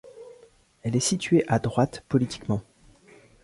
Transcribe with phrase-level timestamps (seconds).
[0.81, 2.63] Elle est située à droite politiquement.